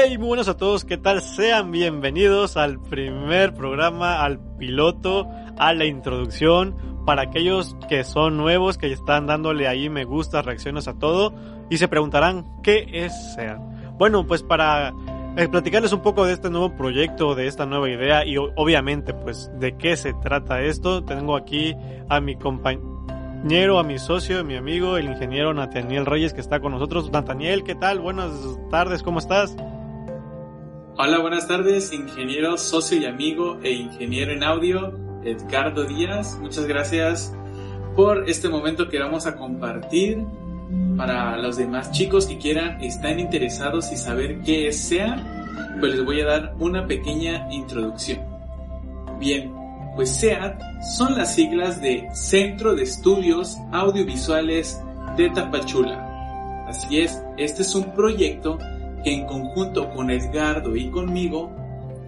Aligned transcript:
Hey, 0.00 0.16
muy 0.16 0.28
buenos 0.28 0.46
a 0.46 0.56
todos, 0.56 0.84
¿qué 0.84 0.96
tal? 0.96 1.20
Sean 1.22 1.72
bienvenidos 1.72 2.56
al 2.56 2.80
primer 2.80 3.52
programa, 3.52 4.22
al 4.22 4.38
piloto, 4.56 5.26
a 5.58 5.72
la 5.72 5.86
introducción. 5.86 6.76
Para 7.04 7.22
aquellos 7.22 7.74
que 7.88 8.04
son 8.04 8.36
nuevos, 8.36 8.78
que 8.78 8.92
están 8.92 9.26
dándole 9.26 9.66
ahí 9.66 9.88
me 9.88 10.04
gusta, 10.04 10.40
reacciones 10.40 10.86
a 10.86 10.94
todo 10.94 11.34
y 11.68 11.78
se 11.78 11.88
preguntarán, 11.88 12.46
¿qué 12.62 12.86
es 12.92 13.34
SEAT? 13.34 13.58
Bueno, 13.98 14.24
pues 14.24 14.44
para 14.44 14.94
eh, 15.36 15.48
platicarles 15.48 15.92
un 15.92 16.02
poco 16.02 16.24
de 16.26 16.34
este 16.34 16.48
nuevo 16.48 16.76
proyecto, 16.76 17.34
de 17.34 17.48
esta 17.48 17.66
nueva 17.66 17.90
idea 17.90 18.24
y 18.24 18.36
obviamente 18.36 19.14
pues 19.14 19.50
de 19.58 19.76
qué 19.76 19.96
se 19.96 20.12
trata 20.12 20.62
esto, 20.62 21.02
tengo 21.02 21.34
aquí 21.34 21.74
a 22.08 22.20
mi 22.20 22.36
compañero, 22.36 23.80
a 23.80 23.82
mi 23.82 23.98
socio, 23.98 24.38
a 24.38 24.44
mi 24.44 24.54
amigo, 24.54 24.96
el 24.96 25.06
ingeniero 25.06 25.52
Nathaniel 25.54 26.06
Reyes 26.06 26.34
que 26.34 26.40
está 26.40 26.60
con 26.60 26.70
nosotros. 26.70 27.10
Nathaniel, 27.10 27.64
¿qué 27.64 27.74
tal? 27.74 27.98
Buenas 27.98 28.30
tardes, 28.70 29.02
¿cómo 29.02 29.18
estás? 29.18 29.56
Hola, 31.00 31.20
buenas 31.20 31.46
tardes, 31.46 31.92
ingeniero, 31.92 32.58
socio 32.58 32.98
y 32.98 33.04
amigo 33.04 33.60
e 33.62 33.70
ingeniero 33.70 34.32
en 34.32 34.42
audio, 34.42 34.98
Edgardo 35.22 35.84
Díaz. 35.84 36.36
Muchas 36.40 36.66
gracias 36.66 37.32
por 37.94 38.28
este 38.28 38.48
momento 38.48 38.88
que 38.88 38.98
vamos 38.98 39.24
a 39.24 39.36
compartir 39.36 40.18
para 40.96 41.36
los 41.36 41.56
demás 41.56 41.92
chicos 41.92 42.26
que 42.26 42.38
quieran, 42.38 42.82
están 42.82 43.20
interesados 43.20 43.92
y 43.92 43.96
saber 43.96 44.40
qué 44.40 44.66
es 44.66 44.88
SEA, 44.88 45.76
pues 45.78 45.94
les 45.94 46.04
voy 46.04 46.20
a 46.20 46.26
dar 46.26 46.54
una 46.58 46.84
pequeña 46.88 47.46
introducción. 47.52 48.18
Bien, 49.20 49.54
pues 49.94 50.10
SEAT 50.10 50.60
son 50.96 51.16
las 51.16 51.32
siglas 51.32 51.80
de 51.80 52.08
Centro 52.12 52.74
de 52.74 52.82
Estudios 52.82 53.56
Audiovisuales 53.70 54.82
de 55.16 55.30
Tapachula. 55.30 56.66
Así 56.66 56.98
es, 56.98 57.22
este 57.36 57.62
es 57.62 57.72
un 57.76 57.94
proyecto 57.94 58.58
que 59.02 59.12
en 59.12 59.26
conjunto 59.26 59.90
con 59.90 60.10
Edgardo 60.10 60.76
y 60.76 60.90
conmigo 60.90 61.52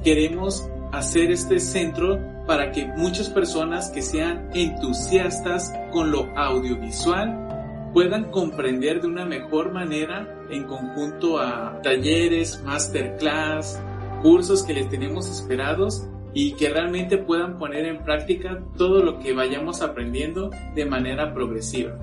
queremos 0.03 0.69
hacer 0.93 1.31
este 1.31 1.61
centro 1.61 2.19
para 2.47 2.73
que 2.73 2.87
muchas 2.97 3.29
personas 3.29 3.91
que 3.91 4.03
sean 4.03 4.51
entusiastas 4.55 5.73
con 5.93 6.11
lo 6.11 6.27
audiovisual 6.37 7.91
puedan 7.93 8.31
comprender 8.31 9.01
de 9.01 9.09
una 9.09 9.25
mejor 9.25 9.73
manera 9.73 10.37
en 10.51 10.65
conjunto 10.65 11.39
a 11.39 11.81
talleres, 11.83 12.63
masterclass, 12.65 13.81
cursos 14.23 14.63
que 14.63 14.75
les 14.75 14.89
tenemos 14.89 15.29
esperados 15.29 16.07
y 16.33 16.53
que 16.53 16.71
realmente 16.71 17.19
puedan 17.19 17.59
poner 17.59 17.87
en 17.87 18.05
práctica 18.05 18.63
todo 18.77 19.03
lo 19.03 19.19
que 19.19 19.33
vayamos 19.33 19.83
aprendiendo 19.83 20.51
de 20.75 20.87
manera 20.87 21.35
progresiva. 21.35 21.97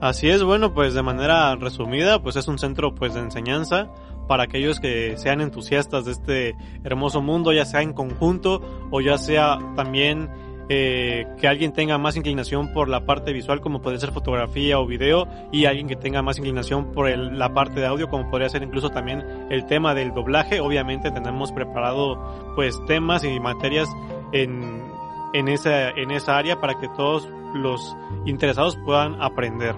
Así 0.00 0.30
es, 0.30 0.42
bueno, 0.42 0.72
pues 0.72 0.94
de 0.94 1.02
manera 1.02 1.54
resumida, 1.56 2.22
pues 2.22 2.36
es 2.36 2.48
un 2.48 2.58
centro 2.58 2.94
pues 2.94 3.12
de 3.12 3.20
enseñanza 3.20 3.90
para 4.26 4.44
aquellos 4.44 4.80
que 4.80 5.16
sean 5.18 5.40
entusiastas 5.40 6.04
de 6.06 6.12
este 6.12 6.56
hermoso 6.84 7.20
mundo, 7.20 7.52
ya 7.52 7.66
sea 7.66 7.82
en 7.82 7.92
conjunto 7.92 8.62
o 8.90 9.00
ya 9.00 9.18
sea 9.18 9.58
también 9.76 10.30
eh, 10.70 11.26
que 11.38 11.48
alguien 11.48 11.72
tenga 11.72 11.98
más 11.98 12.16
inclinación 12.16 12.72
por 12.72 12.88
la 12.88 13.04
parte 13.04 13.32
visual 13.32 13.60
como 13.60 13.82
puede 13.82 13.98
ser 13.98 14.12
fotografía 14.12 14.78
o 14.78 14.86
video 14.86 15.26
y 15.52 15.64
alguien 15.64 15.88
que 15.88 15.96
tenga 15.96 16.22
más 16.22 16.38
inclinación 16.38 16.92
por 16.92 17.10
la 17.10 17.52
parte 17.52 17.80
de 17.80 17.86
audio 17.86 18.08
como 18.08 18.30
podría 18.30 18.48
ser 18.48 18.62
incluso 18.62 18.88
también 18.88 19.24
el 19.50 19.66
tema 19.66 19.94
del 19.94 20.14
doblaje. 20.14 20.60
Obviamente 20.60 21.10
tenemos 21.10 21.50
preparado 21.50 22.54
pues 22.54 22.80
temas 22.86 23.24
y 23.24 23.40
materias 23.40 23.88
en, 24.32 24.89
en, 25.32 25.48
esa, 25.48 25.90
en 25.90 26.10
esa 26.10 26.36
área 26.36 26.60
para 26.60 26.78
que 26.78 26.88
todos 26.88 27.28
los 27.54 27.96
interesados 28.26 28.76
puedan 28.84 29.20
aprender. 29.20 29.74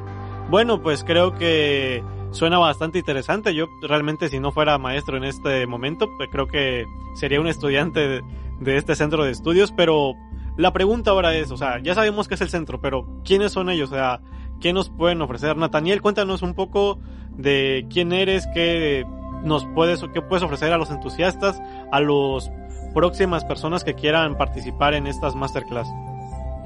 Bueno, 0.51 0.83
pues 0.83 1.05
creo 1.05 1.35
que 1.35 2.03
suena 2.33 2.59
bastante 2.59 2.99
interesante. 2.99 3.55
Yo 3.55 3.67
realmente 3.83 4.29
si 4.29 4.41
no 4.41 4.53
fuera 4.53 4.79
maestro 4.79 5.17
en 5.17 5.25
este 5.25 5.67
momento, 5.67 6.09
pues 6.17 6.29
creo 6.31 6.47
que 6.47 6.87
sería 7.15 7.41
un 7.41 7.47
estudiante 7.47 8.23
de, 8.61 8.77
este 8.77 8.95
centro 8.97 9.25
de 9.25 9.31
estudios, 9.31 9.73
pero 9.73 10.15
la 10.57 10.73
pregunta 10.73 11.11
ahora 11.11 11.35
es, 11.35 11.51
o 11.51 11.57
sea, 11.57 11.81
ya 11.83 11.95
sabemos 11.95 12.29
que 12.29 12.35
es 12.35 12.41
el 12.41 12.51
centro, 12.51 12.81
pero 12.81 13.07
¿quiénes 13.25 13.53
son 13.53 13.71
ellos? 13.71 13.91
O 13.91 13.95
sea, 13.95 14.21
¿qué 14.61 14.73
nos 14.73 14.91
pueden 14.91 15.23
ofrecer? 15.23 15.57
Nathaniel, 15.57 16.03
cuéntanos 16.03 16.43
un 16.43 16.55
poco 16.55 16.99
de 17.31 17.87
quién 17.91 18.13
eres, 18.13 18.47
qué 18.55 19.05
nos 19.43 19.67
puedes, 19.75 20.05
qué 20.13 20.23
puedes 20.23 20.43
ofrecer 20.43 20.73
a 20.73 20.79
los 20.79 20.91
entusiastas, 20.91 21.61
a 21.91 22.01
las 22.01 22.51
próximas 22.93 23.45
personas 23.45 23.85
que 23.85 23.95
quieran 23.95 24.37
participar 24.37 24.95
en 24.95 25.07
estas 25.07 25.35
masterclass. 25.35 25.89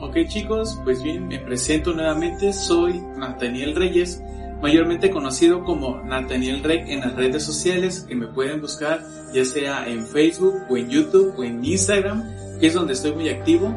Ok 0.01 0.17
chicos, 0.29 0.79
pues 0.85 1.03
bien, 1.03 1.27
me 1.27 1.39
presento 1.39 1.95
nuevamente, 1.95 2.53
soy 2.53 3.01
Nathaniel 3.17 3.75
Reyes, 3.75 4.23
mayormente 4.61 5.11
conocido 5.11 5.65
como 5.65 6.03
Nathaniel 6.03 6.63
Rey 6.63 6.85
en 6.89 7.01
las 7.01 7.15
redes 7.15 7.43
sociales 7.43 8.05
que 8.07 8.15
me 8.15 8.27
pueden 8.27 8.61
buscar 8.61 9.01
ya 9.33 9.45
sea 9.45 9.89
en 9.89 10.07
Facebook 10.07 10.55
o 10.69 10.77
en 10.77 10.89
YouTube 10.89 11.35
o 11.37 11.45
en 11.45 11.65
Instagram, 11.65 12.25
que 12.61 12.69
es 12.69 12.75
donde 12.75 12.95
estoy 12.95 13.13
muy 13.13 13.29
activo. 13.29 13.75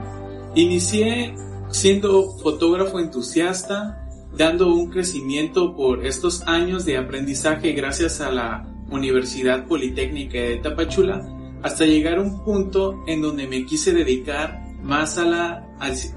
Inicié 0.55 1.35
siendo 1.69 2.31
fotógrafo 2.37 2.99
entusiasta, 2.99 4.07
dando 4.35 4.73
un 4.73 4.89
crecimiento 4.89 5.75
por 5.75 6.05
estos 6.05 6.47
años 6.47 6.85
de 6.85 6.97
aprendizaje 6.97 7.73
gracias 7.73 8.21
a 8.21 8.31
la 8.31 8.67
Universidad 8.89 9.65
Politécnica 9.67 10.39
de 10.39 10.57
Tapachula, 10.57 11.21
hasta 11.61 11.85
llegar 11.85 12.17
a 12.17 12.21
un 12.21 12.43
punto 12.43 13.03
en 13.07 13.21
donde 13.21 13.47
me 13.47 13.65
quise 13.65 13.93
dedicar 13.93 14.61
más 14.81 15.17
a 15.17 15.25
la, 15.25 15.67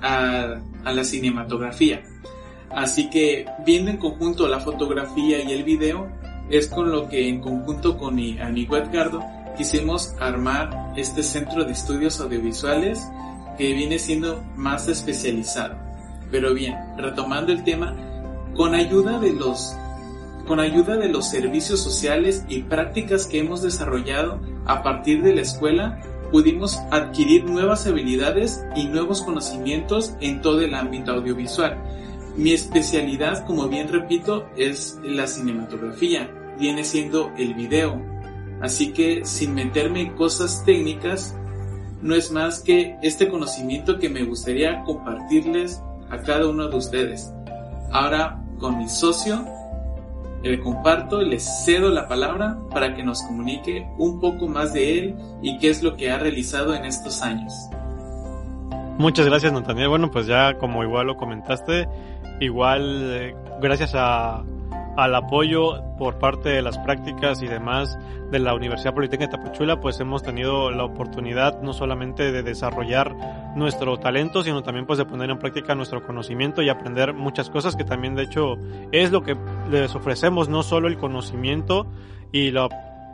a, 0.03 0.93
la 0.93 1.05
cinematografía. 1.05 2.03
Así 2.71 3.11
que 3.11 3.47
viendo 3.67 3.91
en 3.91 3.99
conjunto 3.99 4.49
la 4.49 4.61
fotografía 4.61 5.43
y 5.43 5.53
el 5.53 5.65
video, 5.65 6.09
es 6.51 6.69
con 6.69 6.91
lo 6.91 7.09
que 7.09 7.29
en 7.29 7.41
conjunto 7.41 7.99
con 7.99 8.15
mi 8.15 8.39
amigo 8.39 8.77
Edgardo 8.77 9.23
quisimos 9.57 10.15
armar 10.21 10.93
este 10.97 11.23
centro 11.23 11.65
de 11.65 11.73
estudios 11.73 12.21
audiovisuales 12.21 13.07
que 13.59 13.73
viene 13.73 13.99
siendo 13.99 14.43
más 14.57 14.89
especializado. 14.89 15.77
Pero 16.31 16.55
bien, 16.55 16.75
retomando 16.97 17.53
el 17.53 17.63
tema, 17.65 17.95
con 18.55 18.75
ayuda 18.75 19.19
de 19.19 19.33
los 19.33 19.77
con 20.47 20.59
ayuda 20.59 20.97
de 20.97 21.09
los 21.09 21.31
servicios 21.31 21.81
sociales 21.81 22.45
y 22.49 22.63
prácticas 22.63 23.27
que 23.27 23.39
hemos 23.39 23.63
desarrollado 23.63 24.41
a 24.67 24.83
partir 24.83 25.23
de 25.23 25.35
la 25.35 25.43
escuela, 25.43 26.01
pudimos 26.31 26.79
adquirir 26.91 27.45
nuevas 27.45 27.87
habilidades 27.87 28.65
y 28.75 28.87
nuevos 28.87 29.23
conocimientos 29.23 30.15
en 30.21 30.41
todo 30.41 30.63
el 30.63 30.75
ámbito 30.75 31.13
audiovisual. 31.13 31.77
Mi 32.37 32.53
especialidad, 32.53 33.47
como 33.47 33.69
bien 33.69 33.89
repito, 33.89 34.47
es 34.57 34.99
la 35.05 35.27
cinematografía, 35.27 36.31
viene 36.59 36.85
siendo 36.85 37.31
el 37.37 37.55
video. 37.55 38.01
Así 38.63 38.93
que 38.93 39.25
sin 39.25 39.55
meterme 39.55 40.01
en 40.01 40.15
cosas 40.15 40.65
técnicas, 40.65 41.37
no 42.01 42.15
es 42.15 42.31
más 42.31 42.61
que 42.61 42.97
este 43.03 43.29
conocimiento 43.29 43.99
que 43.99 44.09
me 44.09 44.25
gustaría 44.25 44.83
compartirles 44.85 45.83
a 46.11 46.19
cada 46.19 46.49
uno 46.49 46.69
de 46.69 46.77
ustedes. 46.77 47.33
Ahora 47.91 48.43
con 48.59 48.79
mi 48.79 48.89
socio 48.89 49.45
le 50.43 50.61
comparto, 50.61 51.23
le 51.23 51.39
cedo 51.39 51.91
la 51.91 52.09
palabra 52.09 52.59
para 52.71 52.95
que 52.95 53.03
nos 53.03 53.23
comunique 53.23 53.87
un 53.99 54.21
poco 54.21 54.49
más 54.49 54.73
de 54.73 54.99
él 54.99 55.17
y 55.41 55.59
qué 55.59 55.71
es 55.71 55.83
lo 55.83 55.97
que 55.97 56.11
ha 56.11 56.19
realizado 56.19 56.75
en 56.75 56.85
estos 56.85 57.23
años. 57.23 57.53
Muchas 58.99 59.27
gracias, 59.27 59.53
Nathaniel. 59.53 59.89
Bueno, 59.89 60.11
pues 60.11 60.27
ya 60.27 60.59
como 60.59 60.83
igual 60.83 61.07
lo 61.07 61.17
comentaste, 61.17 61.89
igual 62.41 63.11
eh, 63.13 63.35
gracias 63.61 63.93
a 63.95 64.43
al 64.97 65.15
apoyo 65.15 65.83
por 65.97 66.19
parte 66.19 66.51
de 66.51 66.63
las 66.63 66.79
prácticas 66.79 67.43
y 67.43 67.47
demás 67.47 67.99
de 68.31 68.39
la 68.39 68.55
Universidad 68.55 68.95
Politécnica 68.95 69.31
de 69.31 69.39
Tapachula, 69.39 69.81
pues 69.81 70.01
hemos 70.01 70.23
tenido 70.23 70.71
la 70.71 70.85
oportunidad 70.85 71.61
no 71.63 71.73
solamente 71.73 72.33
de 72.33 72.43
desarrollar 72.43 73.15
nuestro 73.57 73.99
talento, 73.99 74.43
sino 74.43 74.63
también 74.63 74.87
pues 74.87 74.99
de 74.99 75.05
poner 75.05 75.31
en 75.31 75.39
práctica 75.39 75.75
nuestro 75.75 76.05
conocimiento 76.07 76.63
y 76.63 76.69
aprender 76.69 77.15
muchas 77.15 77.51
cosas 77.51 77.77
que 77.77 77.85
también 77.85 78.15
de 78.15 78.25
hecho 78.25 78.57
es 78.91 79.13
lo 79.13 79.23
que 79.23 79.37
les 79.71 79.95
ofrecemos, 79.95 80.49
no 80.49 80.63
solo 80.63 80.89
el 80.89 80.99
conocimiento 80.99 81.87
y 82.33 82.51
la 82.51 82.69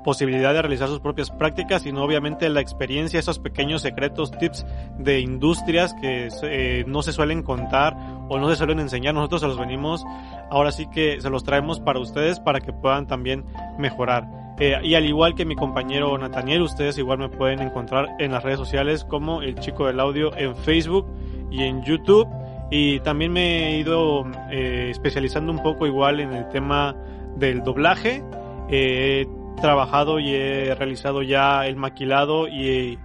posibilidad 0.04 0.54
de 0.54 0.62
realizar 0.62 0.88
sus 0.88 1.00
propias 1.00 1.30
prácticas, 1.30 1.82
sino 1.82 2.02
obviamente 2.02 2.48
la 2.48 2.60
experiencia, 2.60 3.20
esos 3.20 3.38
pequeños 3.38 3.82
secretos, 3.82 4.30
tips 4.30 4.64
de 4.98 5.20
industrias 5.20 5.94
que 6.00 6.28
eh, 6.44 6.84
no 6.86 7.02
se 7.02 7.12
suelen 7.12 7.42
contar 7.42 7.94
o 8.28 8.38
no 8.38 8.48
se 8.48 8.56
suelen 8.56 8.80
enseñar. 8.80 9.14
Nosotros 9.14 9.40
se 9.40 9.46
los 9.46 9.58
venimos, 9.58 10.04
ahora 10.50 10.72
sí 10.72 10.86
que 10.86 11.20
se 11.20 11.30
los 11.30 11.44
traemos 11.44 11.80
para 11.80 11.98
ustedes 11.98 12.40
para 12.40 12.60
que 12.60 12.72
puedan 12.72 13.06
también 13.06 13.44
mejorar. 13.78 14.28
Eh, 14.60 14.76
y 14.82 14.94
al 14.94 15.04
igual 15.04 15.34
que 15.34 15.44
mi 15.44 15.54
compañero 15.54 16.16
Nathaniel, 16.19 16.62
ustedes 16.62 16.98
igual 16.98 17.19
me 17.19 17.28
pueden 17.28 17.60
encontrar 17.60 18.08
en 18.19 18.32
las 18.32 18.42
redes 18.42 18.58
sociales 18.58 19.04
como 19.04 19.42
el 19.42 19.54
chico 19.60 19.86
del 19.86 20.00
audio 20.00 20.36
en 20.36 20.56
Facebook 20.56 21.06
y 21.50 21.62
en 21.62 21.82
YouTube. 21.82 22.26
Y 22.70 23.00
también 23.00 23.32
me 23.32 23.69
he 23.69 23.78
ido 23.78 24.26
eh, 24.50 24.88
especializando 24.90 25.52
un 25.52 25.62
poco 25.62 25.86
igual 25.86 26.20
en 26.20 26.32
el 26.32 26.48
tema 26.48 26.94
del 27.36 27.62
doblaje. 27.62 28.22
Eh, 28.69 29.26
trabajado 29.60 30.19
y 30.20 30.34
he 30.34 30.75
realizado 30.75 31.22
ya 31.22 31.66
el 31.66 31.76
maquilado 31.76 32.48
y 32.48 32.69
he 32.69 32.98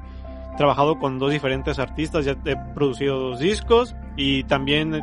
trabajado 0.58 1.00
con 1.00 1.20
dos 1.20 1.32
diferentes 1.32 1.80
artistas, 1.80 2.26
ya 2.26 2.36
he 2.46 2.56
producido 2.74 3.20
dos 3.20 3.40
discos 3.40 3.96
y 4.16 4.44
también 4.44 5.02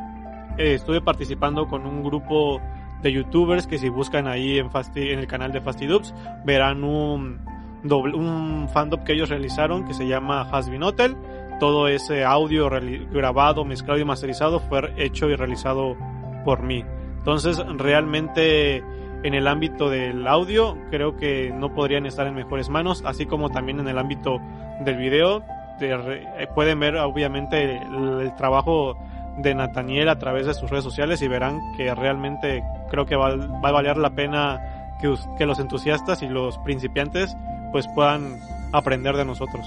eh, 0.59 0.75
estuve 0.75 1.01
participando 1.01 1.67
con 1.69 1.87
un 1.87 2.03
grupo 2.03 2.61
de 3.03 3.13
youtubers 3.13 3.67
que 3.67 3.79
si 3.79 3.89
buscan 3.89 4.27
ahí 4.27 4.59
en, 4.59 4.71
en 4.95 5.19
el 5.19 5.27
canal 5.27 5.53
de 5.53 5.61
Fastidubs 5.61 6.15
verán 6.45 6.85
un, 6.85 7.41
doble, 7.83 8.15
un 8.15 8.69
fandom 8.69 9.03
que 9.05 9.13
ellos 9.13 9.29
realizaron 9.29 9.87
que 9.87 9.95
se 9.95 10.07
llama 10.07 10.43
Hasbin 10.43 10.83
Hotel. 10.83 11.17
Todo 11.59 11.89
ese 11.89 12.25
audio 12.25 12.71
grabado, 13.11 13.65
mezclado 13.65 14.01
y 14.01 14.05
masterizado 14.05 14.61
fue 14.61 14.93
hecho 14.97 15.29
y 15.29 15.37
realizado 15.37 15.97
por 16.45 16.63
mí. 16.63 16.85
Entonces 17.19 17.59
realmente 17.77 18.83
en 19.23 19.35
el 19.35 19.47
ámbito 19.47 19.91
del 19.91 20.27
audio 20.27 20.79
creo 20.91 21.17
que 21.17 21.53
no 21.55 21.75
podrían 21.75 22.07
estar 22.07 22.27
en 22.27 22.35
mejores 22.35 22.71
manos, 22.71 23.03
así 23.05 23.27
como 23.27 23.51
también 23.51 23.81
en 23.81 23.89
el 23.89 23.99
ámbito 23.99 24.41
del 24.81 24.97
video. 24.97 25.43
Eh, 25.83 26.47
pueden 26.55 26.81
ver 26.81 26.97
obviamente 26.97 27.63
el 27.63 28.35
trabajo 28.37 28.97
de 29.39 29.55
Nathaniel 29.55 30.09
a 30.09 30.19
través 30.19 30.47
de 30.47 30.55
sus 30.55 30.71
redes 30.71 30.85
sociales 30.85 31.23
y 31.23 31.29
verán 31.29 31.61
que 31.77 31.95
realmente 31.95 32.63
creo 32.91 33.07
que 33.07 33.17
va, 33.17 33.29
a 33.29 33.71
valer 33.71 33.97
la 33.97 34.11
pena 34.11 34.61
que, 35.01 35.15
que 35.39 35.47
los 35.47 35.59
entusiastas 35.59 36.23
y 36.23 36.29
los 36.29 36.59
principiantes 36.59 37.37
pues 37.73 37.87
puedan 37.95 38.39
aprender 38.73 39.17
de 39.17 39.25
nosotros. 39.25 39.67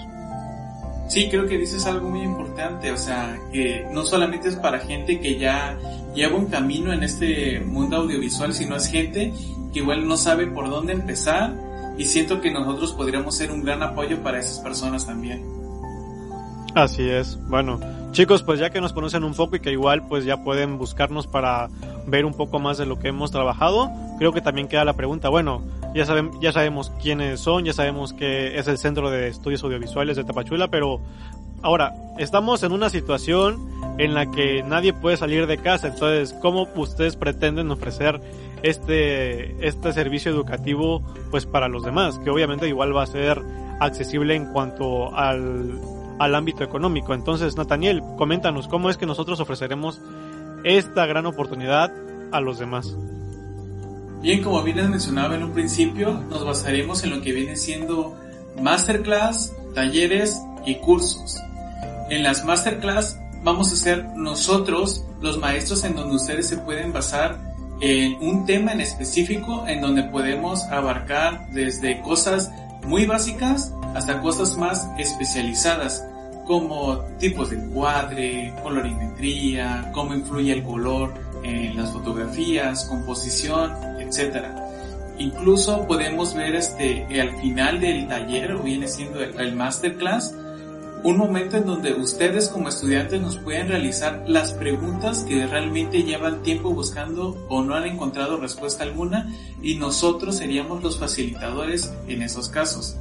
Sí, 1.08 1.30
creo 1.30 1.46
que 1.46 1.58
dices 1.58 1.86
algo 1.86 2.10
muy 2.10 2.22
importante, 2.22 2.92
o 2.92 2.98
sea, 2.98 3.38
que 3.52 3.86
no 3.92 4.06
solamente 4.06 4.50
es 4.50 4.56
para 4.56 4.80
gente 4.80 5.20
que 5.20 5.38
ya 5.38 5.78
lleva 6.16 6.38
un 6.38 6.48
camino 6.48 6.94
en 6.94 7.04
este 7.04 7.60
mundo 7.60 7.98
audiovisual, 7.98 8.54
sino 8.54 8.78
es 8.78 8.88
gente 8.88 9.34
que 9.74 9.80
igual 9.80 10.08
no 10.08 10.18
sabe 10.18 10.48
por 10.48 10.70
dónde 10.70 10.94
empezar 10.94 11.54
y 11.98 12.06
siento 12.06 12.42
que 12.42 12.52
nosotros 12.52 12.94
podríamos 12.94 13.36
ser 13.36 13.52
un 13.52 13.64
gran 13.64 13.84
apoyo 13.84 14.24
para 14.24 14.40
esas 14.40 14.60
personas 14.60 15.06
también. 15.06 15.63
Así 16.76 17.08
es, 17.08 17.38
bueno, 17.48 17.80
Chicos, 18.14 18.44
pues 18.44 18.60
ya 18.60 18.70
que 18.70 18.80
nos 18.80 18.94
conocen 18.94 19.24
un 19.24 19.34
poco 19.34 19.56
y 19.56 19.60
que 19.60 19.72
igual 19.72 20.06
pues 20.08 20.24
ya 20.24 20.44
pueden 20.44 20.78
buscarnos 20.78 21.26
para 21.26 21.68
ver 22.06 22.26
un 22.26 22.36
poco 22.36 22.60
más 22.60 22.78
de 22.78 22.86
lo 22.86 23.00
que 23.00 23.08
hemos 23.08 23.32
trabajado, 23.32 23.92
creo 24.20 24.32
que 24.32 24.40
también 24.40 24.68
queda 24.68 24.86
la 24.86 24.94
pregunta, 24.94 25.30
bueno, 25.30 25.64
ya, 25.96 26.06
saben, 26.06 26.30
ya 26.40 26.52
sabemos 26.52 26.92
quiénes 27.02 27.40
son, 27.40 27.66
ya 27.66 27.74
sabemos 27.74 28.14
que 28.14 28.60
es 28.60 28.68
el 28.68 28.78
Centro 28.78 29.10
de 29.10 29.30
Estudios 29.30 29.64
Audiovisuales 29.64 30.16
de 30.16 30.24
Tapachula, 30.24 30.68
pero 30.68 31.02
ahora, 31.64 31.96
estamos 32.20 32.62
en 32.62 32.72
una 32.72 32.92
situación 32.92 33.68
en 33.98 34.14
la 34.14 34.30
que 34.30 34.62
nadie 34.62 34.94
puede 34.94 35.18
salir 35.18 35.48
de 35.48 35.58
casa, 35.58 35.88
entonces, 35.88 36.34
¿cómo 36.40 36.68
ustedes 36.76 37.16
pretenden 37.16 37.72
ofrecer 37.72 38.22
este, 38.62 39.68
este 39.68 39.92
servicio 39.92 40.32
educativo 40.32 41.02
pues 41.32 41.48
para 41.48 41.68
los 41.68 41.84
demás? 41.84 42.20
Que 42.20 42.30
obviamente 42.30 42.68
igual 42.68 42.96
va 42.96 43.02
a 43.02 43.08
ser 43.08 43.42
accesible 43.80 44.36
en 44.36 44.54
cuanto 44.54 45.16
al 45.16 45.80
al 46.20 46.36
ámbito 46.36 46.64
económico. 46.64 47.14
Entonces, 47.14 47.58
Nathaniel, 47.58 48.04
coméntanos 48.18 48.68
cómo 48.68 48.90
es 48.90 48.98
que 48.98 49.06
nosotros 49.06 49.40
ofreceremos 49.40 50.00
esta 50.64 51.06
gran 51.06 51.26
oportunidad 51.26 51.92
a 52.32 52.40
los 52.40 52.60
demás. 52.60 52.96
Bien, 54.22 54.42
como 54.42 54.64
bien 54.64 54.78
les 54.78 54.90
mencionaba 54.90 55.36
en 55.36 55.44
un 55.44 55.52
principio, 55.52 56.14
nos 56.30 56.46
basaremos 56.46 57.04
en 57.04 57.10
lo 57.10 57.22
que 57.22 57.34
viene 57.34 57.58
siendo 57.58 58.16
masterclass, 58.62 59.54
talleres 59.76 60.42
y 60.66 60.76
cursos. 60.76 61.38
En 62.10 62.24
las 62.24 62.46
masterclass 62.46 63.20
vamos 63.44 63.74
a 63.74 63.76
ser 63.76 64.06
nosotros 64.16 65.06
los 65.22 65.38
maestros 65.38 65.84
en 65.84 65.96
donde 65.96 66.16
ustedes 66.16 66.48
se 66.48 66.58
pueden 66.58 66.94
basar 66.94 67.38
en 67.82 68.16
un 68.22 68.46
tema 68.46 68.72
en 68.72 68.82
específico 68.82 69.66
en 69.68 69.82
donde 69.82 70.04
podemos 70.04 70.64
abarcar 70.66 71.48
desde 71.52 72.02
cosas 72.02 72.52
muy 72.86 73.06
básicas 73.06 73.74
hasta 73.94 74.22
cosas 74.22 74.58
más 74.58 74.88
especializadas 74.98 76.06
como 76.46 77.00
tipos 77.20 77.52
de 77.52 77.58
encuadre, 77.58 78.54
colorimetría, 78.62 79.92
cómo 79.94 80.14
influye 80.14 80.52
el 80.52 80.64
color 80.64 81.14
en 81.44 81.76
las 81.78 81.92
fotografías, 81.92 82.86
composición, 82.86 83.72
etc. 84.00 84.46
Incluso 85.18 85.86
podemos 85.88 86.34
ver 86.34 86.56
este 86.56 87.06
al 87.22 87.36
final 87.40 87.80
del 87.80 88.08
taller 88.08 88.54
o 88.54 88.64
viene 88.64 88.88
siendo 88.88 89.22
el, 89.22 89.40
el 89.40 89.56
masterclass 89.56 90.36
un 91.04 91.18
momento 91.18 91.58
en 91.58 91.66
donde 91.66 91.94
ustedes 91.94 92.48
como 92.48 92.70
estudiantes 92.70 93.22
nos 93.22 93.38
pueden 93.38 93.68
realizar 93.68 94.24
las 94.26 94.54
preguntas 94.54 95.26
que 95.28 95.46
realmente 95.46 96.04
llevan 96.04 96.42
tiempo 96.44 96.70
buscando 96.70 97.46
o 97.50 97.62
no 97.62 97.76
han 97.76 97.86
encontrado 97.86 98.38
respuesta 98.38 98.84
alguna 98.84 99.30
y 99.62 99.76
nosotros 99.76 100.38
seríamos 100.38 100.82
los 100.82 100.98
facilitadores 100.98 101.94
en 102.08 102.22
esos 102.22 102.48
casos. 102.48 102.96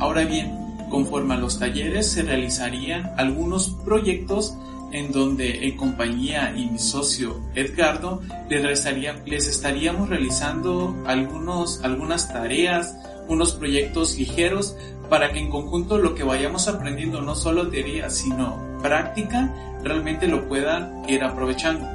Ahora 0.00 0.24
bien, 0.24 0.86
conforme 0.88 1.34
a 1.34 1.36
los 1.36 1.58
talleres 1.58 2.10
se 2.10 2.22
realizarían 2.22 3.12
algunos 3.18 3.68
proyectos 3.84 4.56
en 4.92 5.12
donde 5.12 5.68
en 5.68 5.76
compañía 5.76 6.52
y 6.56 6.66
mi 6.66 6.78
socio 6.78 7.40
Edgardo 7.54 8.22
les, 8.48 8.86
les 9.26 9.46
estaríamos 9.46 10.08
realizando 10.08 10.96
algunos, 11.06 11.84
algunas 11.84 12.32
tareas, 12.32 12.96
unos 13.28 13.52
proyectos 13.52 14.18
ligeros 14.18 14.74
para 15.08 15.32
que 15.32 15.38
en 15.38 15.50
conjunto 15.50 15.98
lo 15.98 16.14
que 16.14 16.24
vayamos 16.24 16.66
aprendiendo 16.66 17.20
no 17.20 17.34
solo 17.34 17.68
teoría 17.68 18.10
sino 18.10 18.58
práctica 18.82 19.54
realmente 19.84 20.26
lo 20.28 20.48
puedan 20.48 21.08
ir 21.08 21.22
aprovechando. 21.22 21.86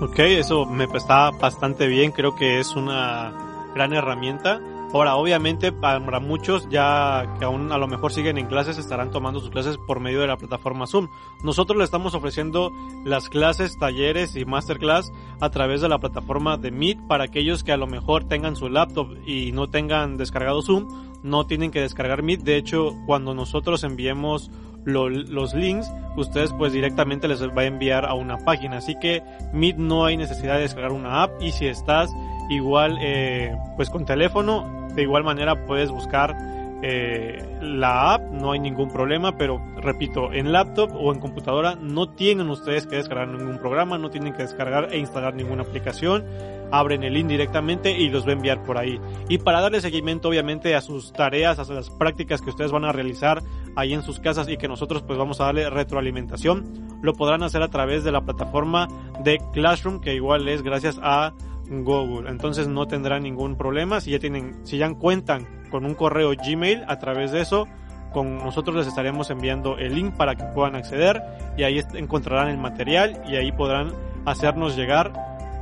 Ok, 0.00 0.18
eso 0.18 0.66
me 0.66 0.84
está 0.84 1.30
bastante 1.30 1.86
bien, 1.86 2.10
creo 2.10 2.34
que 2.34 2.58
es 2.58 2.74
una 2.74 3.32
gran 3.74 3.92
herramienta 3.92 4.60
Ahora, 4.92 5.14
obviamente, 5.14 5.70
para 5.70 6.18
muchos 6.18 6.68
ya 6.68 7.36
que 7.38 7.44
aún 7.44 7.70
a 7.70 7.78
lo 7.78 7.86
mejor 7.86 8.12
siguen 8.12 8.38
en 8.38 8.46
clases, 8.46 8.76
estarán 8.76 9.12
tomando 9.12 9.38
sus 9.38 9.50
clases 9.50 9.78
por 9.78 10.00
medio 10.00 10.20
de 10.20 10.26
la 10.26 10.36
plataforma 10.36 10.88
Zoom. 10.88 11.08
Nosotros 11.44 11.78
le 11.78 11.84
estamos 11.84 12.14
ofreciendo 12.14 12.72
las 13.04 13.28
clases, 13.28 13.78
talleres 13.78 14.34
y 14.34 14.44
masterclass 14.44 15.12
a 15.40 15.50
través 15.50 15.80
de 15.80 15.88
la 15.88 15.98
plataforma 15.98 16.56
de 16.56 16.72
Meet 16.72 17.06
para 17.06 17.24
aquellos 17.24 17.62
que 17.62 17.70
a 17.70 17.76
lo 17.76 17.86
mejor 17.86 18.24
tengan 18.24 18.56
su 18.56 18.68
laptop 18.68 19.16
y 19.24 19.52
no 19.52 19.70
tengan 19.70 20.16
descargado 20.16 20.60
Zoom, 20.60 20.88
no 21.22 21.46
tienen 21.46 21.70
que 21.70 21.80
descargar 21.80 22.24
Meet. 22.24 22.40
De 22.40 22.56
hecho, 22.56 22.96
cuando 23.06 23.32
nosotros 23.32 23.84
enviemos 23.84 24.50
los 24.84 25.54
links, 25.54 25.88
ustedes 26.16 26.52
pues 26.54 26.72
directamente 26.72 27.28
les 27.28 27.40
va 27.42 27.62
a 27.62 27.66
enviar 27.66 28.06
a 28.06 28.14
una 28.14 28.38
página. 28.38 28.78
Así 28.78 28.96
que 29.00 29.22
Meet 29.52 29.76
no 29.76 30.04
hay 30.04 30.16
necesidad 30.16 30.56
de 30.56 30.62
descargar 30.62 30.90
una 30.90 31.22
app 31.22 31.40
y 31.40 31.52
si 31.52 31.66
estás 31.66 32.10
igual 32.48 32.98
eh, 33.00 33.56
pues 33.76 33.88
con 33.88 34.04
teléfono 34.04 34.79
de 34.94 35.02
igual 35.02 35.24
manera 35.24 35.66
puedes 35.66 35.90
buscar 35.90 36.36
eh, 36.82 37.58
la 37.60 38.14
app, 38.14 38.30
no 38.30 38.52
hay 38.52 38.58
ningún 38.58 38.90
problema, 38.90 39.36
pero 39.36 39.62
repito, 39.76 40.32
en 40.32 40.50
laptop 40.50 40.90
o 40.94 41.12
en 41.12 41.20
computadora 41.20 41.74
no 41.74 42.08
tienen 42.08 42.48
ustedes 42.48 42.86
que 42.86 42.96
descargar 42.96 43.28
ningún 43.28 43.58
programa, 43.58 43.98
no 43.98 44.08
tienen 44.08 44.32
que 44.32 44.42
descargar 44.42 44.88
e 44.90 44.98
instalar 44.98 45.34
ninguna 45.34 45.62
aplicación, 45.62 46.24
abren 46.70 47.02
el 47.02 47.12
link 47.12 47.26
directamente 47.26 47.98
y 47.98 48.08
los 48.08 48.24
va 48.24 48.30
a 48.30 48.32
enviar 48.32 48.62
por 48.62 48.78
ahí. 48.78 48.98
Y 49.28 49.38
para 49.38 49.60
darle 49.60 49.82
seguimiento 49.82 50.30
obviamente 50.30 50.74
a 50.74 50.80
sus 50.80 51.12
tareas, 51.12 51.58
a 51.58 51.70
las 51.74 51.90
prácticas 51.90 52.40
que 52.40 52.48
ustedes 52.48 52.72
van 52.72 52.86
a 52.86 52.92
realizar 52.92 53.42
ahí 53.76 53.92
en 53.92 54.02
sus 54.02 54.18
casas 54.18 54.48
y 54.48 54.56
que 54.56 54.66
nosotros 54.66 55.02
pues 55.02 55.18
vamos 55.18 55.38
a 55.42 55.46
darle 55.46 55.68
retroalimentación, 55.68 56.98
lo 57.02 57.12
podrán 57.12 57.42
hacer 57.42 57.62
a 57.62 57.68
través 57.68 58.04
de 58.04 58.12
la 58.12 58.22
plataforma 58.22 58.88
de 59.22 59.38
Classroom 59.52 60.00
que 60.00 60.14
igual 60.14 60.48
es 60.48 60.62
gracias 60.62 60.98
a 61.02 61.34
Google. 61.70 62.28
Entonces 62.28 62.68
no 62.68 62.86
tendrán 62.86 63.22
ningún 63.22 63.56
problema. 63.56 64.00
Si 64.00 64.10
ya 64.10 64.18
tienen, 64.18 64.66
si 64.66 64.78
ya 64.78 64.92
cuentan 64.94 65.46
con 65.70 65.84
un 65.84 65.94
correo 65.94 66.32
Gmail, 66.36 66.84
a 66.88 66.98
través 66.98 67.30
de 67.32 67.40
eso, 67.40 67.66
con 68.12 68.38
nosotros 68.38 68.76
les 68.76 68.86
estaremos 68.86 69.30
enviando 69.30 69.78
el 69.78 69.94
link 69.94 70.16
para 70.16 70.34
que 70.34 70.44
puedan 70.44 70.74
acceder 70.74 71.22
y 71.56 71.62
ahí 71.62 71.80
encontrarán 71.94 72.48
el 72.48 72.58
material 72.58 73.22
y 73.28 73.36
ahí 73.36 73.52
podrán 73.52 73.92
hacernos 74.26 74.76
llegar 74.76 75.12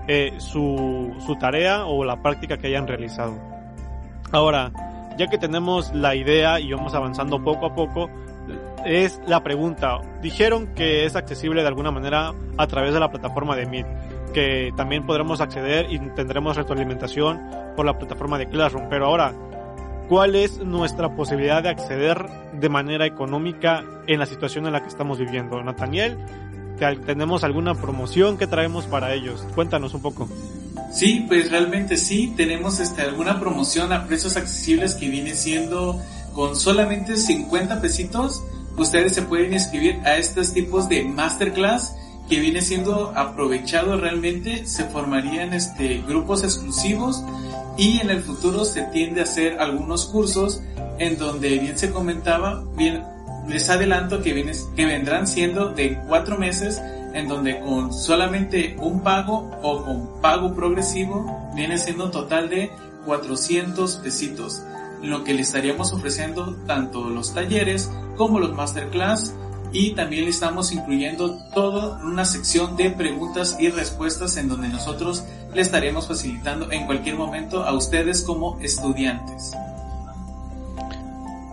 eh, 0.08 0.32
su, 0.38 1.14
su 1.26 1.36
tarea 1.36 1.84
o 1.84 2.04
la 2.04 2.22
práctica 2.22 2.56
que 2.56 2.68
hayan 2.68 2.86
realizado. 2.86 3.38
Ahora, 4.32 4.72
ya 5.18 5.26
que 5.26 5.38
tenemos 5.38 5.92
la 5.94 6.14
idea 6.14 6.60
y 6.60 6.72
vamos 6.72 6.94
avanzando 6.94 7.42
poco 7.42 7.66
a 7.66 7.74
poco, 7.74 8.08
es 8.86 9.20
la 9.26 9.42
pregunta. 9.42 10.00
Dijeron 10.22 10.68
que 10.74 11.04
es 11.04 11.16
accesible 11.16 11.62
de 11.62 11.68
alguna 11.68 11.90
manera 11.90 12.32
a 12.56 12.66
través 12.66 12.94
de 12.94 13.00
la 13.00 13.10
plataforma 13.10 13.56
de 13.56 13.66
Meet 13.66 13.86
también 14.76 15.06
podremos 15.06 15.40
acceder 15.40 15.86
y 15.90 15.98
tendremos 16.10 16.56
retroalimentación 16.56 17.40
por 17.76 17.86
la 17.86 17.98
plataforma 17.98 18.38
de 18.38 18.48
Classroom. 18.48 18.88
Pero 18.88 19.06
ahora, 19.06 19.34
¿cuál 20.08 20.34
es 20.34 20.58
nuestra 20.58 21.14
posibilidad 21.14 21.62
de 21.62 21.70
acceder 21.70 22.26
de 22.52 22.68
manera 22.68 23.06
económica 23.06 23.84
en 24.06 24.18
la 24.18 24.26
situación 24.26 24.66
en 24.66 24.72
la 24.72 24.82
que 24.82 24.88
estamos 24.88 25.18
viviendo? 25.18 25.62
Nathaniel, 25.62 26.18
¿tenemos 27.04 27.44
alguna 27.44 27.74
promoción 27.74 28.38
que 28.38 28.46
traemos 28.46 28.86
para 28.86 29.12
ellos? 29.14 29.46
Cuéntanos 29.54 29.94
un 29.94 30.02
poco. 30.02 30.28
Sí, 30.92 31.24
pues 31.28 31.50
realmente 31.50 31.96
sí, 31.96 32.32
tenemos 32.36 32.80
este, 32.80 33.02
alguna 33.02 33.38
promoción 33.38 33.92
a 33.92 34.06
precios 34.06 34.36
accesibles 34.36 34.94
que 34.94 35.08
viene 35.08 35.34
siendo 35.34 36.00
con 36.32 36.56
solamente 36.56 37.16
50 37.16 37.80
pesitos. 37.80 38.42
Ustedes 38.76 39.14
se 39.14 39.22
pueden 39.22 39.52
inscribir 39.52 40.00
a 40.04 40.16
estos 40.16 40.52
tipos 40.52 40.88
de 40.88 41.04
masterclass 41.04 41.94
que 42.28 42.40
viene 42.40 42.60
siendo 42.60 43.12
aprovechado 43.16 43.96
realmente, 43.96 44.66
se 44.66 44.84
formarían 44.84 45.54
este, 45.54 46.02
grupos 46.06 46.44
exclusivos 46.44 47.24
y 47.76 48.00
en 48.00 48.10
el 48.10 48.22
futuro 48.22 48.64
se 48.64 48.82
tiende 48.82 49.20
a 49.20 49.24
hacer 49.24 49.60
algunos 49.60 50.06
cursos 50.06 50.60
en 50.98 51.16
donde 51.18 51.58
bien 51.58 51.78
se 51.78 51.90
comentaba, 51.90 52.64
bien 52.76 53.02
les 53.48 53.70
adelanto 53.70 54.22
que, 54.22 54.34
viene, 54.34 54.52
que 54.76 54.84
vendrán 54.84 55.26
siendo 55.26 55.70
de 55.70 55.98
cuatro 56.06 56.36
meses 56.36 56.82
en 57.14 57.28
donde 57.28 57.60
con 57.60 57.92
solamente 57.92 58.76
un 58.78 59.02
pago 59.02 59.50
o 59.62 59.84
con 59.84 60.20
pago 60.20 60.54
progresivo 60.54 61.50
viene 61.54 61.78
siendo 61.78 62.06
un 62.06 62.10
total 62.10 62.50
de 62.50 62.70
400 63.06 63.96
pesitos, 63.96 64.62
lo 65.02 65.24
que 65.24 65.32
le 65.32 65.42
estaríamos 65.42 65.92
ofreciendo 65.92 66.56
tanto 66.66 67.08
los 67.08 67.32
talleres 67.32 67.90
como 68.16 68.38
los 68.38 68.54
masterclass 68.54 69.34
y 69.72 69.92
también 69.92 70.24
le 70.24 70.30
estamos 70.30 70.72
incluyendo 70.72 71.38
toda 71.54 72.02
una 72.04 72.24
sección 72.24 72.76
de 72.76 72.90
preguntas 72.90 73.56
y 73.60 73.70
respuestas 73.70 74.36
en 74.36 74.48
donde 74.48 74.68
nosotros 74.68 75.24
le 75.54 75.62
estaremos 75.62 76.08
facilitando 76.08 76.70
en 76.70 76.86
cualquier 76.86 77.16
momento 77.16 77.64
a 77.64 77.72
ustedes 77.74 78.22
como 78.22 78.58
estudiantes. 78.60 79.52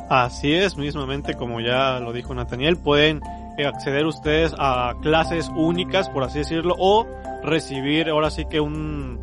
Así 0.10 0.54
es, 0.54 0.78
mismamente 0.78 1.34
como 1.34 1.60
ya 1.62 2.00
lo 2.00 2.14
dijo 2.14 2.34
Nathaniel, 2.36 2.78
pueden 2.78 3.22
acceder 3.64 4.06
ustedes 4.06 4.54
a 4.58 4.94
clases 5.02 5.50
únicas, 5.56 6.10
por 6.10 6.24
así 6.24 6.40
decirlo, 6.40 6.76
o 6.78 7.08
recibir 7.44 8.10
ahora 8.10 8.30
sí 8.30 8.46
que 8.46 8.60
un, 8.60 9.20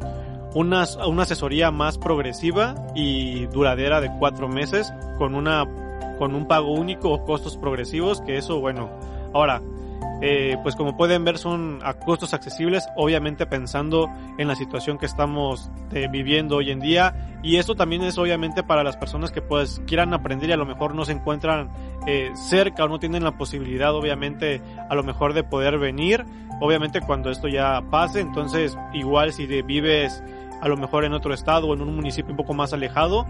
una, 0.54 0.84
una 1.06 1.22
asesoría 1.22 1.70
más 1.70 1.98
progresiva 1.98 2.74
y 2.94 3.46
duradera 3.46 4.00
de 4.00 4.10
cuatro 4.18 4.48
meses 4.48 4.92
con 5.18 5.34
una 5.34 5.66
con 6.18 6.34
un 6.34 6.46
pago 6.46 6.72
único 6.72 7.10
o 7.10 7.24
costos 7.24 7.56
progresivos, 7.56 8.20
que 8.20 8.36
eso, 8.36 8.60
bueno, 8.60 8.90
ahora, 9.32 9.60
eh, 10.24 10.56
pues 10.62 10.76
como 10.76 10.96
pueden 10.96 11.24
ver 11.24 11.36
son 11.36 11.80
a 11.82 11.94
costos 11.94 12.32
accesibles, 12.32 12.86
obviamente 12.94 13.44
pensando 13.44 14.08
en 14.38 14.46
la 14.46 14.54
situación 14.54 14.96
que 14.96 15.06
estamos 15.06 15.68
eh, 15.92 16.06
viviendo 16.08 16.56
hoy 16.56 16.70
en 16.70 16.78
día. 16.78 17.38
Y 17.42 17.56
esto 17.56 17.74
también 17.74 18.02
es 18.02 18.18
obviamente 18.18 18.62
para 18.62 18.84
las 18.84 18.96
personas 18.96 19.32
que 19.32 19.42
pues 19.42 19.82
quieran 19.84 20.14
aprender 20.14 20.50
y 20.50 20.52
a 20.52 20.56
lo 20.56 20.64
mejor 20.64 20.94
no 20.94 21.04
se 21.04 21.10
encuentran 21.10 21.70
eh, 22.06 22.30
cerca 22.34 22.84
o 22.84 22.88
no 22.88 23.00
tienen 23.00 23.24
la 23.24 23.36
posibilidad 23.36 23.92
obviamente 23.96 24.62
a 24.88 24.94
lo 24.94 25.02
mejor 25.02 25.34
de 25.34 25.42
poder 25.42 25.78
venir, 25.78 26.24
obviamente 26.60 27.00
cuando 27.00 27.30
esto 27.30 27.48
ya 27.48 27.82
pase, 27.90 28.20
entonces 28.20 28.78
igual 28.92 29.32
si 29.32 29.46
vives 29.46 30.22
a 30.60 30.68
lo 30.68 30.76
mejor 30.76 31.04
en 31.04 31.14
otro 31.14 31.34
estado 31.34 31.66
o 31.66 31.74
en 31.74 31.80
un 31.80 31.96
municipio 31.96 32.30
un 32.30 32.36
poco 32.36 32.54
más 32.54 32.72
alejado, 32.72 33.26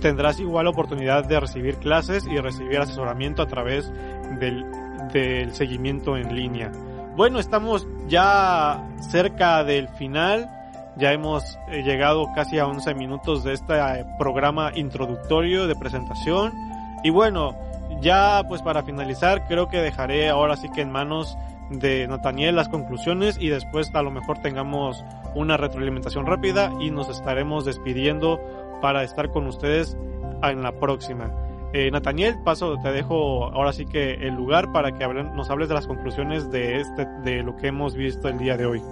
tendrás 0.00 0.40
igual 0.40 0.66
oportunidad 0.66 1.24
de 1.24 1.40
recibir 1.40 1.76
clases 1.76 2.26
y 2.26 2.38
recibir 2.38 2.78
asesoramiento 2.78 3.42
a 3.42 3.46
través 3.46 3.92
del, 4.38 4.64
del 5.12 5.54
seguimiento 5.54 6.16
en 6.16 6.34
línea. 6.34 6.70
Bueno, 7.16 7.38
estamos 7.38 7.86
ya 8.08 8.88
cerca 9.10 9.62
del 9.62 9.88
final. 9.88 10.50
Ya 10.96 11.12
hemos 11.12 11.58
eh, 11.68 11.82
llegado 11.82 12.26
casi 12.34 12.58
a 12.58 12.66
11 12.66 12.94
minutos 12.94 13.44
de 13.44 13.52
este 13.52 13.74
eh, 13.74 14.04
programa 14.18 14.72
introductorio 14.74 15.66
de 15.66 15.76
presentación. 15.76 16.52
Y 17.02 17.10
bueno, 17.10 17.56
ya 18.00 18.42
pues 18.48 18.62
para 18.62 18.82
finalizar, 18.82 19.46
creo 19.46 19.68
que 19.68 19.78
dejaré 19.78 20.28
ahora 20.28 20.56
sí 20.56 20.68
que 20.70 20.80
en 20.80 20.90
manos 20.90 21.36
de 21.70 22.06
Nathaniel 22.08 22.56
las 22.56 22.68
conclusiones 22.68 23.38
y 23.40 23.48
después 23.48 23.94
a 23.94 24.02
lo 24.02 24.10
mejor 24.10 24.38
tengamos 24.38 25.04
una 25.34 25.56
retroalimentación 25.56 26.26
rápida 26.26 26.72
y 26.80 26.90
nos 26.90 27.08
estaremos 27.08 27.64
despidiendo 27.64 28.40
para 28.84 29.02
estar 29.02 29.30
con 29.30 29.46
ustedes 29.46 29.96
en 30.42 30.62
la 30.62 30.78
próxima. 30.78 31.32
Eh, 31.72 31.90
Nathaniel, 31.90 32.34
paso, 32.44 32.76
te 32.82 32.92
dejo 32.92 33.46
ahora 33.46 33.72
sí 33.72 33.86
que 33.86 34.12
el 34.12 34.34
lugar 34.34 34.72
para 34.72 34.92
que 34.92 35.08
nos 35.08 35.48
hables 35.48 35.70
de 35.70 35.74
las 35.74 35.86
conclusiones 35.86 36.50
de 36.50 36.82
este, 36.82 37.06
de 37.24 37.42
lo 37.42 37.56
que 37.56 37.68
hemos 37.68 37.94
visto 37.94 38.28
el 38.28 38.36
día 38.36 38.58
de 38.58 38.66
hoy. 38.66 38.82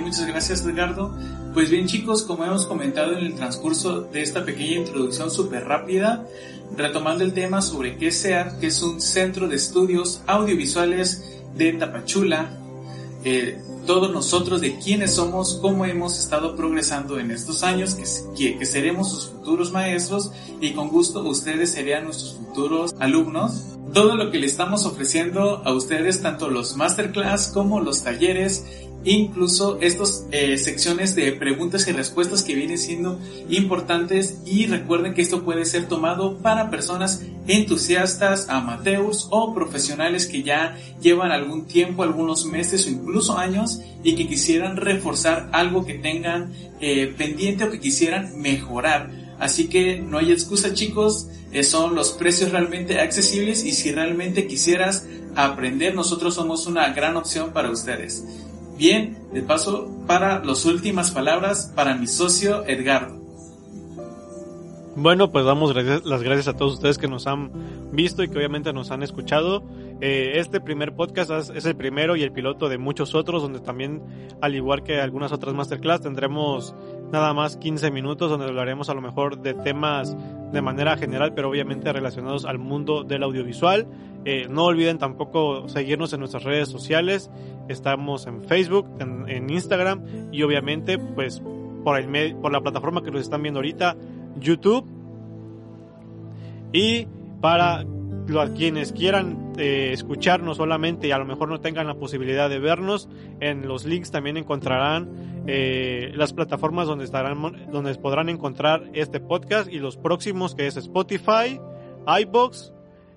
muchas 0.00 0.26
gracias, 0.26 0.64
Ricardo. 0.64 1.16
Pues 1.54 1.70
bien, 1.70 1.86
chicos, 1.86 2.24
como 2.24 2.44
hemos 2.44 2.66
comentado 2.66 3.16
en 3.16 3.24
el 3.24 3.34
transcurso 3.36 4.00
de 4.00 4.20
esta 4.20 4.44
pequeña 4.44 4.78
introducción 4.78 5.30
súper 5.30 5.64
rápida, 5.64 6.26
retomando 6.76 7.22
el 7.22 7.32
tema 7.32 7.62
sobre 7.62 7.98
qué 7.98 8.10
SEAT, 8.10 8.58
que 8.58 8.66
es 8.66 8.82
un 8.82 9.00
centro 9.00 9.46
de 9.46 9.54
estudios 9.54 10.24
audiovisuales 10.26 11.40
de 11.54 11.72
Tapachula, 11.74 12.50
eh, 13.22 13.62
todos 13.86 14.12
nosotros 14.12 14.60
de 14.60 14.78
quiénes 14.78 15.14
somos, 15.14 15.58
cómo 15.60 15.84
hemos 15.84 16.18
estado 16.18 16.56
progresando 16.56 17.18
en 17.18 17.30
estos 17.30 17.62
años, 17.62 17.94
que, 18.36 18.58
que, 18.58 18.66
seremos 18.66 19.10
sus 19.10 19.26
futuros 19.26 19.72
maestros 19.72 20.30
y 20.60 20.72
con 20.72 20.88
gusto 20.88 21.22
ustedes 21.22 21.72
serían 21.72 22.04
nuestros 22.04 22.34
futuros 22.34 22.94
alumnos. 22.98 23.64
Todo 23.92 24.16
lo 24.16 24.30
que 24.30 24.38
le 24.38 24.46
estamos 24.46 24.86
ofreciendo 24.86 25.62
a 25.64 25.72
ustedes, 25.74 26.22
tanto 26.22 26.48
los 26.48 26.76
masterclass 26.76 27.48
como 27.48 27.80
los 27.80 28.02
talleres, 28.02 28.64
incluso 29.04 29.78
estas 29.80 30.26
eh, 30.30 30.56
secciones 30.58 31.14
de 31.14 31.32
preguntas 31.32 31.86
y 31.88 31.92
respuestas 31.92 32.42
que 32.42 32.54
vienen 32.54 32.78
siendo 32.78 33.18
importantes 33.48 34.38
y 34.46 34.66
recuerden 34.66 35.14
que 35.14 35.22
esto 35.22 35.42
puede 35.42 35.64
ser 35.64 35.88
tomado 35.88 36.38
para 36.38 36.70
personas 36.70 37.22
entusiastas, 37.46 38.48
amateurs 38.48 39.26
o 39.30 39.52
profesionales 39.54 40.26
que 40.26 40.42
ya 40.42 40.76
llevan 41.00 41.32
algún 41.32 41.66
tiempo, 41.66 42.02
algunos 42.02 42.44
meses 42.44 42.86
o 42.86 42.90
incluso 42.90 43.36
años 43.36 43.80
y 44.04 44.14
que 44.14 44.28
quisieran 44.28 44.76
reforzar 44.76 45.48
algo 45.52 45.84
que 45.84 45.94
tengan 45.94 46.52
eh, 46.80 47.12
pendiente 47.16 47.64
o 47.64 47.70
que 47.70 47.80
quisieran 47.80 48.40
mejorar. 48.40 49.10
Así 49.38 49.68
que 49.68 49.98
no 49.98 50.18
hay 50.18 50.30
excusa 50.30 50.72
chicos, 50.72 51.26
eh, 51.52 51.64
son 51.64 51.96
los 51.96 52.12
precios 52.12 52.52
realmente 52.52 53.00
accesibles 53.00 53.64
y 53.64 53.72
si 53.72 53.90
realmente 53.90 54.46
quisieras 54.46 55.06
aprender, 55.34 55.94
nosotros 55.94 56.34
somos 56.34 56.66
una 56.66 56.92
gran 56.92 57.16
opción 57.16 57.52
para 57.52 57.70
ustedes. 57.70 58.22
Bien, 58.76 59.16
de 59.32 59.42
paso 59.42 59.90
para 60.06 60.44
las 60.44 60.64
últimas 60.64 61.10
palabras 61.10 61.72
para 61.74 61.94
mi 61.94 62.06
socio 62.06 62.64
Edgardo. 62.66 63.21
Bueno, 64.94 65.30
pues 65.30 65.46
damos 65.46 65.74
las 65.74 66.22
gracias 66.22 66.48
a 66.48 66.56
todos 66.56 66.74
ustedes 66.74 66.98
que 66.98 67.08
nos 67.08 67.26
han 67.26 67.50
visto 67.92 68.22
y 68.22 68.28
que 68.28 68.36
obviamente 68.36 68.74
nos 68.74 68.90
han 68.90 69.02
escuchado. 69.02 69.62
Eh, 70.02 70.32
este 70.34 70.60
primer 70.60 70.94
podcast 70.94 71.30
es, 71.30 71.64
el 71.64 71.76
primero 71.76 72.14
y 72.14 72.22
el 72.22 72.30
piloto 72.30 72.68
de 72.68 72.76
muchos 72.76 73.14
otros, 73.14 73.40
donde 73.40 73.60
también, 73.60 74.02
al 74.42 74.54
igual 74.54 74.82
que 74.82 75.00
algunas 75.00 75.32
otras 75.32 75.54
masterclass, 75.54 76.02
tendremos 76.02 76.74
nada 77.10 77.32
más 77.32 77.56
15 77.56 77.90
minutos 77.90 78.28
donde 78.28 78.44
hablaremos 78.44 78.90
a 78.90 78.94
lo 78.94 79.00
mejor 79.00 79.40
de 79.40 79.54
temas 79.54 80.14
de 80.52 80.60
manera 80.60 80.98
general, 80.98 81.32
pero 81.32 81.48
obviamente 81.48 81.90
relacionados 81.90 82.44
al 82.44 82.58
mundo 82.58 83.02
del 83.02 83.22
audiovisual. 83.22 83.86
Eh, 84.26 84.46
no 84.50 84.64
olviden 84.66 84.98
tampoco 84.98 85.70
seguirnos 85.70 86.12
en 86.12 86.20
nuestras 86.20 86.44
redes 86.44 86.68
sociales. 86.68 87.30
Estamos 87.66 88.26
en 88.26 88.42
Facebook, 88.44 88.86
en, 89.00 89.26
en 89.26 89.48
Instagram 89.48 90.04
y 90.32 90.42
obviamente 90.42 90.98
pues 90.98 91.40
por, 91.82 91.98
el, 91.98 92.36
por 92.36 92.52
la 92.52 92.60
plataforma 92.60 93.02
que 93.02 93.10
nos 93.10 93.22
están 93.22 93.42
viendo 93.42 93.58
ahorita 93.58 93.96
YouTube. 94.38 94.86
Y 96.72 97.06
para 97.40 97.84
quienes 98.56 98.92
quieran 98.92 99.52
eh, 99.58 99.90
escucharnos 99.92 100.56
solamente 100.56 101.08
y 101.08 101.10
a 101.10 101.18
lo 101.18 101.24
mejor 101.24 101.48
no 101.48 101.60
tengan 101.60 101.86
la 101.86 101.94
posibilidad 101.94 102.48
de 102.48 102.58
vernos, 102.58 103.08
en 103.40 103.68
los 103.68 103.84
links 103.84 104.10
también 104.10 104.36
encontrarán 104.36 105.44
eh, 105.46 106.12
las 106.14 106.32
plataformas 106.32 106.86
donde 106.86 107.04
estarán, 107.04 107.70
donde 107.70 107.94
podrán 107.96 108.28
encontrar 108.28 108.84
este 108.94 109.20
podcast 109.20 109.70
y 109.70 109.78
los 109.78 109.96
próximos 109.96 110.54
que 110.54 110.66
es 110.66 110.76
Spotify, 110.76 111.60
iBox 112.06 112.72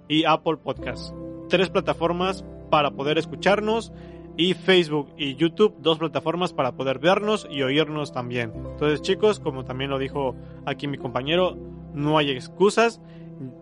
y 0.07 0.25
Apple 0.25 0.57
Podcast. 0.57 1.13
Tres 1.49 1.69
plataformas 1.69 2.43
para 2.69 2.91
poder 2.91 3.17
escucharnos 3.17 3.93
y 4.37 4.53
Facebook 4.53 5.13
y 5.17 5.35
YouTube, 5.35 5.75
dos 5.79 5.97
plataformas 5.97 6.53
para 6.53 6.73
poder 6.73 6.99
vernos 6.99 7.47
y 7.49 7.61
oírnos 7.61 8.11
también. 8.11 8.51
Entonces 8.55 9.01
chicos, 9.01 9.39
como 9.39 9.65
también 9.65 9.89
lo 9.89 9.97
dijo 9.97 10.35
aquí 10.65 10.87
mi 10.87 10.97
compañero, 10.97 11.57
no 11.93 12.17
hay 12.17 12.31
excusas, 12.31 13.01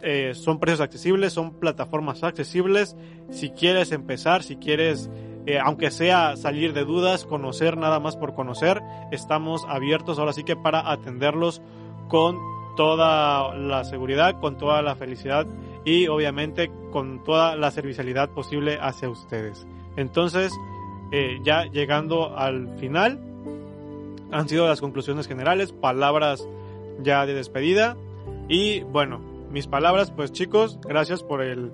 eh, 0.01 0.33
son 0.33 0.59
precios 0.59 0.81
accesibles, 0.81 1.33
son 1.33 1.59
plataformas 1.59 2.23
accesibles. 2.23 2.95
Si 3.29 3.51
quieres 3.51 3.91
empezar, 3.91 4.43
si 4.43 4.55
quieres, 4.55 5.09
eh, 5.45 5.59
aunque 5.59 5.91
sea 5.91 6.35
salir 6.37 6.73
de 6.73 6.85
dudas, 6.85 7.25
conocer 7.25 7.77
nada 7.77 7.99
más 7.99 8.17
por 8.17 8.33
conocer, 8.33 8.81
estamos 9.11 9.65
abiertos 9.67 10.19
ahora 10.19 10.33
sí 10.33 10.43
que 10.43 10.55
para 10.55 10.91
atenderlos 10.91 11.61
con 12.07 12.39
toda 12.75 13.55
la 13.55 13.83
seguridad, 13.83 14.39
con 14.39 14.57
toda 14.57 14.81
la 14.81 14.95
felicidad 14.95 15.45
y 15.85 16.07
obviamente 16.07 16.71
con 16.91 17.23
toda 17.23 17.55
la 17.55 17.71
servicialidad 17.71 18.29
posible 18.29 18.77
hacia 18.81 19.09
ustedes. 19.09 19.67
Entonces, 19.95 20.51
eh, 21.11 21.39
ya 21.43 21.65
llegando 21.65 22.37
al 22.37 22.69
final, 22.77 23.19
han 24.31 24.49
sido 24.49 24.67
las 24.67 24.81
conclusiones 24.81 25.27
generales, 25.27 25.71
palabras 25.71 26.47
ya 27.01 27.25
de 27.25 27.33
despedida. 27.33 27.95
Y 28.49 28.81
bueno, 28.81 29.19
mis 29.51 29.67
palabras, 29.67 30.11
pues 30.11 30.31
chicos, 30.31 30.79
gracias 30.81 31.23
por 31.23 31.41
el 31.41 31.71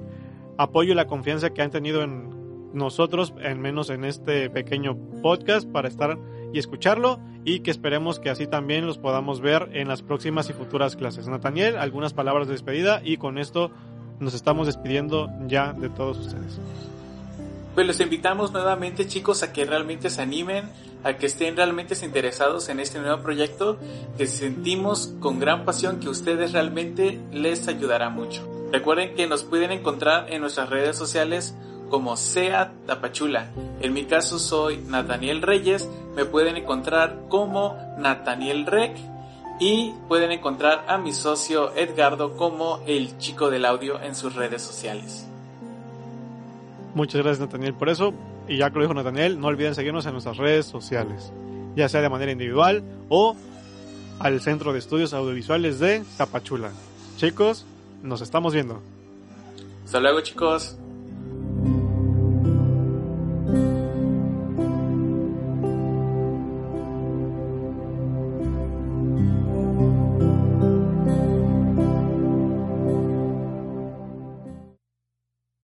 apoyo 0.58 0.92
y 0.92 0.96
la 0.96 1.08
confianza 1.08 1.52
que 1.52 1.62
han 1.62 1.72
tenido 1.72 2.04
en 2.04 2.30
nosotros, 2.74 3.34
en 3.42 3.62
menos 3.62 3.90
en 3.90 4.04
este 4.04 4.50
pequeño 4.50 4.98
podcast, 5.22 5.70
para 5.70 5.88
estar 5.88 6.18
y 6.52 6.60
escucharlo 6.60 7.20
y 7.46 7.62
que 7.62 7.72
esperemos 7.72 8.20
que 8.20 8.30
así 8.30 8.48
también 8.48 8.86
los 8.86 8.98
podamos 8.98 9.42
ver 9.42 9.70
en 9.74 9.88
las 9.88 10.02
próximas 10.02 10.50
y 10.50 10.54
futuras 10.54 10.96
clases. 10.96 11.28
Nathaniel, 11.28 11.78
algunas 11.78 12.14
palabras 12.14 12.48
de 12.48 12.54
despedida 12.54 13.02
y 13.04 13.18
con 13.18 13.38
esto 13.38 13.72
nos 14.20 14.34
estamos 14.34 14.68
despidiendo 14.68 15.30
ya 15.48 15.74
de 15.74 15.90
todos 15.90 16.20
ustedes. 16.20 16.60
Pues 17.76 17.86
los 17.88 18.00
invitamos 18.00 18.52
nuevamente 18.52 19.08
chicos 19.08 19.44
a 19.44 19.54
que 19.54 19.66
realmente 19.66 20.10
se 20.10 20.22
animen, 20.22 20.70
a 21.04 21.14
que 21.14 21.28
estén 21.28 21.56
realmente 21.56 21.96
interesados 22.04 22.68
en 22.70 22.80
este 22.80 23.00
nuevo 23.00 23.22
proyecto, 23.22 23.78
que 24.18 24.28
sentimos 24.28 25.14
con 25.20 25.40
gran 25.40 25.66
pasión 25.66 26.00
que 26.00 26.10
ustedes 26.10 26.52
realmente 26.52 27.20
les 27.32 27.68
ayudará 27.68 28.10
mucho. 28.10 28.48
Recuerden 28.72 29.16
que 29.16 29.28
nos 29.28 29.44
pueden 29.44 29.72
encontrar 29.72 30.32
en 30.32 30.42
nuestras 30.42 30.70
redes 30.70 30.96
sociales 30.98 31.56
como 31.90 32.18
SEA 32.18 32.72
Tapachula. 32.86 33.50
En 33.82 33.94
mi 33.94 34.06
caso 34.06 34.40
soy 34.40 34.78
Nathaniel 34.78 35.42
Reyes, 35.42 35.90
me 36.16 36.26
pueden 36.26 36.58
encontrar 36.58 37.22
como 37.30 37.78
Nathaniel 37.98 38.66
Rec 38.66 38.98
y 39.60 39.94
pueden 40.08 40.32
encontrar 40.32 40.86
a 40.88 40.98
mi 40.98 41.14
socio 41.14 41.76
Edgardo 41.76 42.36
como 42.36 42.82
el 42.88 43.18
chico 43.18 43.50
del 43.50 43.66
audio 43.66 44.02
en 44.02 44.16
sus 44.16 44.36
redes 44.36 44.62
sociales. 44.62 45.29
Muchas 46.96 47.22
gracias 47.22 47.39
Nathaniel 47.39 47.74
por 47.74 47.89
eso. 47.89 48.13
Y 48.48 48.58
ya 48.58 48.69
que 48.72 48.75
lo 48.75 48.81
dijo 48.81 48.93
Nathaniel, 48.93 49.39
no 49.39 49.48
olviden 49.48 49.75
seguirnos 49.75 50.05
en 50.05 50.13
nuestras 50.13 50.38
redes 50.38 50.65
sociales, 50.65 51.31
ya 51.75 51.88
sea 51.88 52.01
de 52.01 52.10
manera 52.10 52.31
individual 52.31 52.84
o 53.10 53.36
al 54.19 54.41
Centro 54.41 54.74
de 54.74 54.79
Estudios 54.79 55.13
Audiovisuales 55.13 55.79
de 55.79 56.03
Tapachula. 56.17 56.72
Chicos, 57.17 57.65
nos 58.01 58.22
estamos 58.22 58.53
viendo. 58.53 58.81
Hasta 59.86 60.00
luego 60.00 60.22
chicos. 60.22 60.79